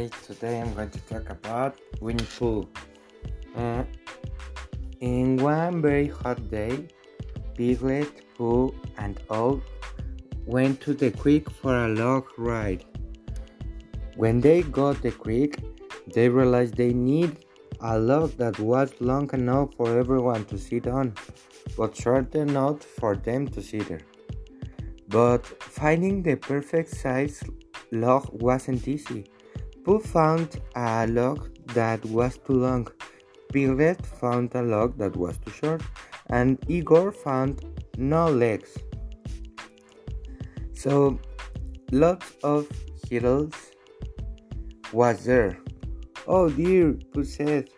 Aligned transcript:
Hi, 0.00 0.08
today 0.26 0.58
I'm 0.62 0.72
going 0.72 0.88
to 0.88 1.00
talk 1.00 1.28
about 1.28 1.78
Winnie 2.00 2.24
Pooh. 2.38 2.66
Uh, 3.54 3.84
in 5.00 5.36
one 5.36 5.82
very 5.82 6.08
hot 6.08 6.50
day, 6.50 6.88
Piglet, 7.54 8.08
Pooh, 8.34 8.74
and 8.96 9.20
Owl 9.30 9.60
went 10.46 10.80
to 10.80 10.94
the 10.94 11.10
creek 11.10 11.50
for 11.50 11.84
a 11.84 11.88
log 11.88 12.24
ride. 12.38 12.86
When 14.16 14.40
they 14.40 14.62
got 14.62 15.02
the 15.02 15.10
creek, 15.10 15.56
they 16.14 16.30
realized 16.30 16.78
they 16.78 16.94
need 16.94 17.44
a 17.80 17.98
log 17.98 18.30
that 18.38 18.58
was 18.58 18.94
long 19.00 19.28
enough 19.34 19.74
for 19.74 19.98
everyone 19.98 20.46
to 20.46 20.56
sit 20.56 20.86
on, 20.86 21.12
but 21.76 21.94
short 21.94 22.34
enough 22.34 22.82
for 22.84 23.16
them 23.16 23.48
to 23.48 23.60
sit 23.60 23.86
there. 23.86 24.06
But 25.08 25.44
finding 25.44 26.22
the 26.22 26.36
perfect 26.36 26.88
size 26.88 27.42
log 27.92 28.30
wasn't 28.40 28.88
easy. 28.88 29.26
Pooh 29.84 29.98
found 29.98 30.60
a 30.76 31.06
log 31.06 31.48
that 31.74 32.04
was 32.04 32.38
too 32.38 32.54
long, 32.54 32.88
Piglet 33.52 34.04
found 34.04 34.54
a 34.54 34.62
log 34.62 34.98
that 34.98 35.16
was 35.16 35.38
too 35.38 35.50
short, 35.50 35.82
and 36.28 36.58
Igor 36.68 37.12
found 37.12 37.64
no 37.96 38.28
legs. 38.28 38.76
So, 40.74 41.18
lots 41.92 42.36
of 42.42 42.68
hills 43.08 43.54
was 44.92 45.24
there. 45.24 45.58
Oh 46.26 46.48
dear, 46.48 46.94
Pooh 47.12 47.24
said, 47.24 47.70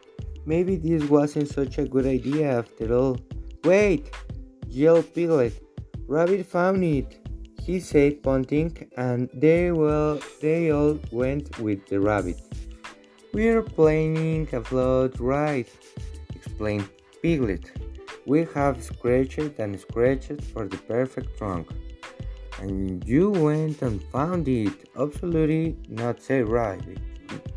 maybe 0.45 0.77
this 0.77 1.09
wasn't 1.09 1.49
such 1.49 1.79
a 1.79 1.85
good 1.85 2.07
idea 2.07 2.59
after 2.59 2.95
all. 2.95 3.19
Wait, 3.65 4.11
yelled 4.67 5.13
Piglet. 5.15 5.55
Rabbit 6.07 6.45
found 6.45 6.85
it 6.85 7.22
he 7.65 7.79
said, 7.79 8.23
pointing, 8.23 8.91
and 8.97 9.31
they 9.35 9.71
well 9.73 10.19
they 10.41 10.71
all 10.71 10.99
went 11.11 11.59
with 11.59 11.87
the 11.87 12.01
rabbit. 12.01 12.41
We're 13.33 13.63
planning 13.63 14.49
a 14.53 14.61
float 14.63 15.19
ride, 15.21 15.71
explained 16.35 16.89
Piglet. 17.23 17.71
We 18.27 18.47
have 18.55 18.83
scratched 18.83 19.59
and 19.59 19.79
scratched 19.81 20.43
for 20.53 20.67
the 20.67 20.77
perfect 20.77 21.39
trunk. 21.39 21.69
And 22.61 23.03
you 23.07 23.31
went 23.31 23.83
and 23.83 24.03
found 24.13 24.47
it. 24.49 24.89
Absolutely 24.97 25.77
not, 25.89 26.21
said 26.23 26.49
Rabbit. 26.49 26.99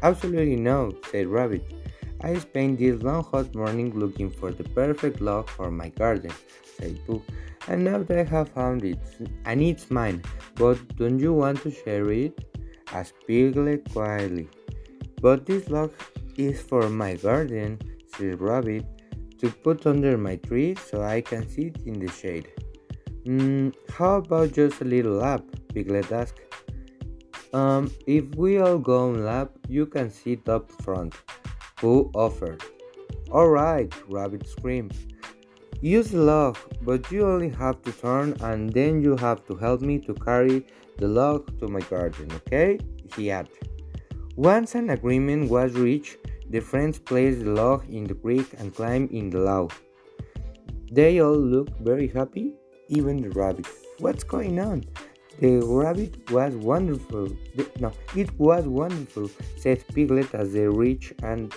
Absolutely 0.01 0.55
no, 0.55 0.93
said 1.11 1.27
Rabbit. 1.27 1.63
I 2.25 2.33
spent 2.39 2.79
this 2.79 3.03
long 3.03 3.23
hot 3.23 3.53
morning 3.53 3.91
looking 3.93 4.31
for 4.31 4.51
the 4.51 4.63
perfect 4.63 5.21
log 5.21 5.47
for 5.47 5.69
my 5.69 5.89
garden, 5.89 6.31
said 6.77 6.99
Pooh 7.05 7.21
and 7.67 7.83
now 7.83 7.99
that 8.01 8.17
I 8.17 8.23
have 8.23 8.49
found 8.49 8.83
it, 8.83 8.99
and 9.45 9.61
it's 9.61 9.89
mine, 9.89 10.23
but 10.55 10.77
don't 10.97 11.19
you 11.19 11.33
want 11.33 11.61
to 11.61 11.71
share 11.71 12.11
it? 12.11 12.33
asked 12.91 13.15
Piglet 13.27 13.91
quietly. 13.91 14.47
But 15.21 15.45
this 15.45 15.69
log 15.69 15.91
is 16.35 16.61
for 16.61 16.89
my 16.89 17.15
garden, 17.15 17.79
said 18.15 18.41
Rabbit, 18.41 18.85
to 19.39 19.49
put 19.49 19.85
under 19.85 20.17
my 20.17 20.35
tree 20.37 20.75
so 20.75 21.03
I 21.03 21.21
can 21.21 21.47
sit 21.47 21.77
in 21.85 21.99
the 21.99 22.11
shade. 22.11 22.49
Mm, 23.25 23.73
how 23.89 24.17
about 24.17 24.53
just 24.53 24.81
a 24.81 24.85
little 24.85 25.13
lap? 25.13 25.43
Piglet 25.73 26.11
asked. 26.11 26.41
Um, 27.53 27.91
if 28.05 28.35
we 28.35 28.59
all 28.59 28.77
go 28.77 29.09
on 29.09 29.25
lap, 29.25 29.51
you 29.67 29.85
can 29.85 30.09
sit 30.09 30.49
up 30.49 30.71
front. 30.83 31.13
Pooh 31.75 32.09
offered. 32.13 32.63
All 33.31 33.49
right, 33.49 33.93
Rabbit 34.07 34.47
screamed. 34.47 34.95
Use 35.81 36.11
the 36.11 36.19
log, 36.19 36.57
but 36.81 37.11
you 37.11 37.27
only 37.27 37.49
have 37.49 37.81
to 37.83 37.91
turn 37.91 38.35
and 38.41 38.71
then 38.71 39.01
you 39.01 39.15
have 39.17 39.45
to 39.47 39.55
help 39.55 39.81
me 39.81 39.99
to 39.99 40.13
carry 40.13 40.65
the 40.97 41.07
log 41.07 41.59
to 41.59 41.67
my 41.67 41.81
garden, 41.81 42.31
okay? 42.31 42.79
He 43.15 43.29
added. 43.29 43.57
Once 44.35 44.75
an 44.75 44.89
agreement 44.89 45.49
was 45.49 45.73
reached, 45.73 46.17
the 46.49 46.59
friends 46.59 46.99
placed 46.99 47.43
the 47.43 47.51
log 47.51 47.87
in 47.89 48.05
the 48.05 48.15
creek 48.15 48.47
and 48.57 48.73
climbed 48.73 49.11
in 49.11 49.29
the 49.29 49.39
log. 49.39 49.73
They 50.91 51.19
all 51.19 51.37
looked 51.37 51.79
very 51.81 52.07
happy, 52.07 52.53
even 52.87 53.21
the 53.21 53.29
rabbit. 53.31 53.67
What's 53.99 54.23
going 54.23 54.59
on? 54.59 54.85
The 55.39 55.59
rabbit 55.65 56.31
was 56.31 56.55
wonderful. 56.55 57.27
The, 57.55 57.69
no, 57.79 57.91
it 58.15 58.31
was 58.39 58.65
wonderful, 58.65 59.29
said 59.57 59.83
Piglet 59.93 60.33
as 60.33 60.53
they 60.53 60.67
reached 60.67 61.13
and, 61.23 61.53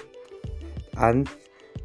and 0.97 1.31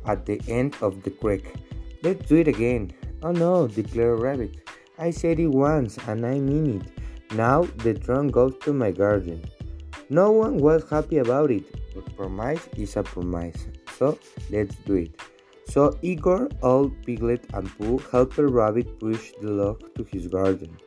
at 0.05 0.25
the 0.25 0.41
end 0.47 0.75
of 0.81 1.03
the 1.03 1.11
creek. 1.11 1.53
Let's 2.01 2.27
do 2.27 2.37
it 2.37 2.47
again. 2.47 2.91
Oh 3.21 3.31
no, 3.31 3.67
declared 3.67 4.19
Rabbit. 4.19 4.69
I 4.97 5.11
said 5.11 5.39
it 5.39 5.47
once 5.47 5.97
and 6.07 6.25
I 6.25 6.39
mean 6.39 6.81
it. 6.81 7.35
Now 7.35 7.63
the 7.77 7.93
trunk 7.93 8.31
goes 8.33 8.55
to 8.61 8.73
my 8.73 8.91
garden. 8.91 9.43
No 10.09 10.31
one 10.31 10.57
was 10.57 10.89
happy 10.89 11.19
about 11.19 11.51
it, 11.51 11.63
but 11.95 12.15
promise 12.17 12.67
is 12.75 12.97
a 12.97 13.03
promise. 13.03 13.67
So 13.97 14.19
let's 14.49 14.75
do 14.75 14.95
it. 14.95 15.19
So 15.69 15.97
Igor, 16.01 16.49
Owl 16.61 16.91
Piglet, 17.05 17.45
and 17.53 17.69
Pooh 17.77 17.99
helped 18.11 18.37
Rabbit 18.37 18.99
push 18.99 19.31
the 19.41 19.49
log 19.49 19.95
to 19.95 20.03
his 20.03 20.27
garden. 20.27 20.77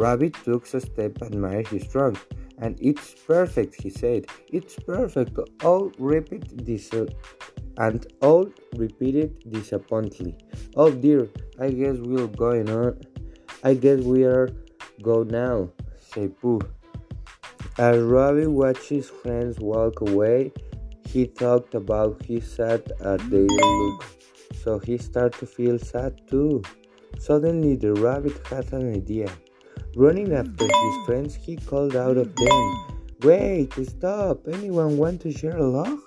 Rabbit 0.00 0.34
took 0.44 0.64
a 0.72 0.80
step 0.80 1.20
and 1.20 1.34
admired 1.34 1.68
his 1.68 1.86
trunk. 1.86 2.18
And 2.56 2.78
it's 2.80 3.14
perfect, 3.26 3.82
he 3.82 3.90
said. 3.90 4.26
It's 4.48 4.76
perfect. 4.76 5.38
All 5.62 5.92
repeat 5.98 6.44
this 6.64 6.90
and 7.76 8.06
all 8.22 8.48
repeated 8.76 9.30
disappointedly. 9.50 10.36
Oh 10.74 10.90
dear, 10.90 11.28
I 11.58 11.70
guess 11.70 11.96
we're 11.98 12.26
going 12.28 12.70
on. 12.70 13.00
I 13.62 13.74
guess 13.74 14.00
we 14.00 14.24
are 14.24 14.48
go 15.02 15.22
now, 15.22 15.70
said 15.98 16.38
Pooh. 16.40 16.60
As 17.78 18.02
Rabbit 18.02 18.50
watched 18.50 18.88
his 18.88 19.08
friends 19.08 19.58
walk 19.58 20.00
away, 20.00 20.52
he 21.06 21.26
thought 21.26 21.74
about 21.74 22.24
his 22.24 22.50
sad 22.50 22.92
at 23.00 23.20
their 23.30 23.46
look, 23.46 24.04
so 24.62 24.78
he 24.78 24.96
started 24.96 25.38
to 25.40 25.46
feel 25.46 25.78
sad 25.78 26.20
too. 26.28 26.62
Suddenly, 27.18 27.76
the 27.76 27.94
rabbit 27.94 28.36
had 28.46 28.72
an 28.72 28.94
idea. 28.94 29.30
Running 29.96 30.32
after 30.32 30.64
his 30.64 31.06
friends, 31.06 31.34
he 31.34 31.56
called 31.56 31.96
out 31.96 32.16
of 32.16 32.34
them, 32.36 32.86
Wait, 33.22 33.74
stop! 33.86 34.46
Anyone 34.48 34.96
want 34.96 35.20
to 35.22 35.32
share 35.32 35.56
a 35.56 35.66
log? 35.66 35.98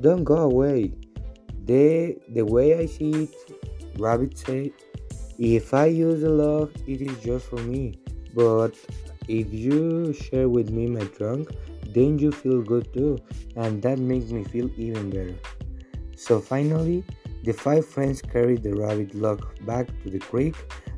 Don't 0.00 0.24
go 0.24 0.36
away. 0.36 0.92
The, 1.64 2.16
the 2.28 2.44
way 2.44 2.78
I 2.78 2.86
see 2.86 3.10
it, 3.10 3.34
Rabbit 3.98 4.38
said, 4.38 4.70
if 5.38 5.74
I 5.74 5.86
use 5.86 6.22
a 6.22 6.28
log, 6.28 6.72
it 6.86 7.00
is 7.00 7.18
just 7.24 7.46
for 7.46 7.56
me. 7.56 7.98
But 8.34 8.76
if 9.26 9.52
you 9.52 10.12
share 10.12 10.48
with 10.48 10.70
me 10.70 10.86
my 10.86 11.04
trunk, 11.06 11.48
then 11.88 12.18
you 12.18 12.30
feel 12.30 12.62
good 12.62 12.92
too, 12.92 13.18
and 13.56 13.80
that 13.82 13.98
makes 13.98 14.30
me 14.30 14.44
feel 14.44 14.70
even 14.76 15.10
better. 15.10 15.36
So 16.16 16.40
finally, 16.40 17.04
the 17.42 17.52
five 17.52 17.86
friends 17.86 18.22
carried 18.22 18.62
the 18.62 18.74
rabbit 18.74 19.14
log 19.14 19.44
back 19.66 19.88
to 20.02 20.10
the 20.10 20.18
creek, 20.18 20.54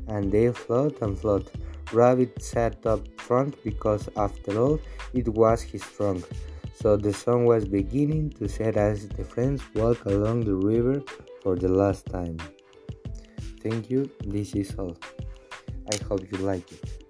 and 0.07 0.31
they 0.31 0.51
float 0.51 1.01
and 1.01 1.17
float. 1.17 1.51
Rabbit 1.93 2.41
sat 2.41 2.85
up 2.85 3.07
front 3.19 3.63
because, 3.63 4.09
after 4.15 4.59
all, 4.59 4.79
it 5.13 5.27
was 5.27 5.61
his 5.61 5.83
trunk. 5.83 6.25
So 6.73 6.95
the 6.95 7.13
sun 7.13 7.45
was 7.45 7.65
beginning 7.65 8.29
to 8.31 8.47
set 8.47 8.77
as 8.77 9.07
the 9.09 9.23
friends 9.23 9.63
walked 9.73 10.05
along 10.05 10.45
the 10.45 10.53
river 10.53 11.01
for 11.41 11.55
the 11.55 11.69
last 11.69 12.05
time. 12.05 12.37
Thank 13.63 13.89
you, 13.89 14.09
this 14.25 14.53
is 14.53 14.75
all. 14.77 14.95
I 15.91 16.03
hope 16.03 16.29
you 16.31 16.37
like 16.39 16.71
it. 16.71 17.06